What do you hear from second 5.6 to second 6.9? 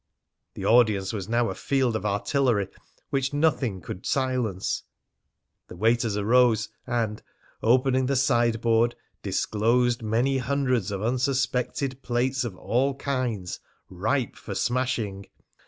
The waiters arose,